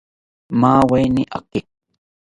[0.59, 1.59] Maaweni aake